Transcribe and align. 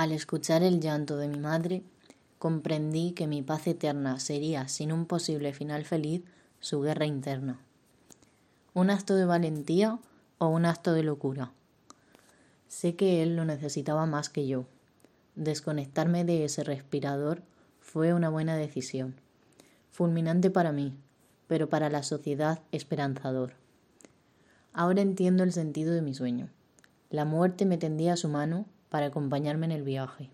Al 0.00 0.12
escuchar 0.12 0.62
el 0.62 0.80
llanto 0.80 1.18
de 1.18 1.28
mi 1.28 1.38
madre, 1.38 1.82
comprendí 2.38 3.12
que 3.12 3.26
mi 3.26 3.42
paz 3.42 3.66
eterna 3.66 4.18
sería, 4.18 4.66
sin 4.66 4.92
un 4.92 5.04
posible 5.04 5.52
final 5.52 5.84
feliz, 5.84 6.22
su 6.58 6.80
guerra 6.80 7.04
interna. 7.04 7.60
¿Un 8.72 8.88
acto 8.88 9.14
de 9.14 9.26
valentía 9.26 9.98
o 10.38 10.46
un 10.46 10.64
acto 10.64 10.94
de 10.94 11.02
locura? 11.02 11.52
Sé 12.66 12.96
que 12.96 13.22
él 13.22 13.36
lo 13.36 13.44
necesitaba 13.44 14.06
más 14.06 14.30
que 14.30 14.46
yo. 14.46 14.64
Desconectarme 15.34 16.24
de 16.24 16.46
ese 16.46 16.64
respirador 16.64 17.42
fue 17.78 18.14
una 18.14 18.30
buena 18.30 18.56
decisión. 18.56 19.16
Fulminante 19.90 20.48
para 20.48 20.72
mí, 20.72 20.94
pero 21.46 21.68
para 21.68 21.90
la 21.90 22.02
sociedad 22.02 22.62
esperanzador. 22.72 23.52
Ahora 24.72 25.02
entiendo 25.02 25.42
el 25.42 25.52
sentido 25.52 25.92
de 25.92 26.00
mi 26.00 26.14
sueño. 26.14 26.48
La 27.10 27.26
muerte 27.26 27.66
me 27.66 27.76
tendía 27.76 28.16
su 28.16 28.30
mano 28.30 28.64
para 28.90 29.06
acompañarme 29.06 29.66
en 29.66 29.72
el 29.72 29.82
viaje. 29.82 30.28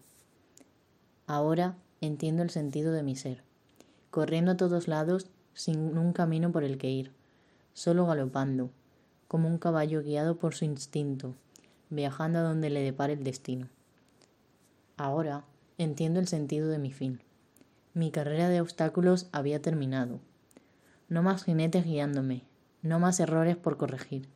Ahora 1.26 1.76
entiendo 2.00 2.42
el 2.42 2.50
sentido 2.50 2.92
de 2.92 3.02
mi 3.02 3.14
ser, 3.14 3.42
corriendo 4.10 4.52
a 4.52 4.56
todos 4.56 4.88
lados 4.88 5.28
sin 5.54 5.96
un 5.96 6.12
camino 6.12 6.50
por 6.50 6.64
el 6.64 6.78
que 6.78 6.90
ir, 6.90 7.12
solo 7.72 8.06
galopando, 8.06 8.70
como 9.28 9.48
un 9.48 9.58
caballo 9.58 10.02
guiado 10.02 10.38
por 10.38 10.54
su 10.54 10.64
instinto, 10.64 11.34
viajando 11.90 12.38
a 12.38 12.42
donde 12.42 12.70
le 12.70 12.80
depare 12.80 13.12
el 13.12 13.24
destino. 13.24 13.68
Ahora 14.96 15.44
entiendo 15.78 16.20
el 16.20 16.28
sentido 16.28 16.68
de 16.68 16.78
mi 16.78 16.92
fin. 16.92 17.20
Mi 17.92 18.10
carrera 18.10 18.48
de 18.48 18.60
obstáculos 18.60 19.28
había 19.32 19.60
terminado. 19.60 20.20
No 21.08 21.22
más 21.22 21.44
jinetes 21.44 21.84
guiándome, 21.84 22.42
no 22.82 22.98
más 22.98 23.20
errores 23.20 23.56
por 23.56 23.76
corregir, 23.76 24.28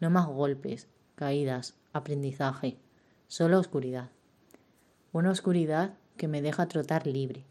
no 0.00 0.10
más 0.10 0.26
golpes, 0.26 0.88
caídas, 1.14 1.74
aprendizaje, 1.92 2.78
solo 3.28 3.58
oscuridad. 3.58 4.10
Una 5.12 5.30
oscuridad 5.30 5.94
que 6.16 6.28
me 6.28 6.42
deja 6.42 6.68
trotar 6.68 7.06
libre, 7.06 7.44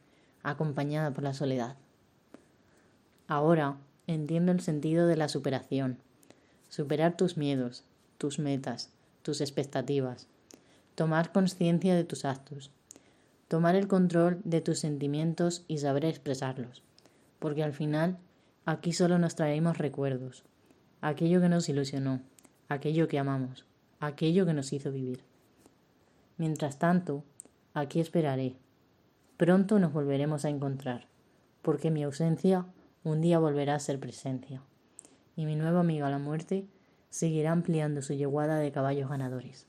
acompañada 0.44 1.12
por 1.12 1.24
la 1.24 1.34
soledad. 1.34 1.76
Ahora 3.28 3.78
entiendo 4.08 4.52
el 4.52 4.62
sentido 4.62 5.08
de 5.08 5.18
la 5.18 5.28
superación. 5.28 5.98
Superar 6.70 7.18
tus 7.18 7.38
miedos, 7.38 7.84
tus 8.18 8.40
metas, 8.40 8.92
tus 9.22 9.42
expectativas. 9.42 10.28
Tomar 10.96 11.32
conciencia 11.32 11.96
de 11.96 12.04
tus 12.04 12.24
actos. 12.24 12.72
Tomar 13.48 13.76
el 13.76 13.88
control 13.88 14.40
de 14.44 14.62
tus 14.62 14.80
sentimientos 14.80 15.66
y 15.68 15.80
saber 15.80 16.06
expresarlos. 16.06 16.84
Porque 17.40 17.64
al 17.64 17.74
final 17.74 18.18
aquí 18.66 18.94
solo 18.94 19.20
nos 19.20 19.36
traemos 19.36 19.78
recuerdos. 19.78 20.44
Aquello 21.02 21.42
que 21.42 21.50
nos 21.50 21.68
ilusionó, 21.68 22.22
aquello 22.70 23.08
que 23.08 23.20
amamos, 23.20 23.66
aquello 24.00 24.46
que 24.46 24.54
nos 24.54 24.72
hizo 24.72 24.92
vivir. 24.92 25.24
Mientras 26.38 26.80
tanto, 26.80 27.24
aquí 27.74 28.00
esperaré. 28.00 28.56
Pronto 29.38 29.80
nos 29.80 29.94
volveremos 29.94 30.46
a 30.46 30.50
encontrar, 30.50 31.08
porque 31.62 31.92
mi 31.92 32.04
ausencia 32.04 32.66
un 33.04 33.22
día 33.22 33.40
volverá 33.40 33.76
a 33.76 33.80
ser 33.80 34.00
presencia, 34.00 34.62
y 35.36 35.46
mi 35.46 35.56
nueva 35.56 35.82
amiga 35.82 36.10
la 36.10 36.20
muerte 36.20 36.66
seguirá 37.10 37.52
ampliando 37.52 38.02
su 38.02 38.14
yeguada 38.14 38.58
de 38.58 38.72
caballos 38.72 39.10
ganadores. 39.10 39.68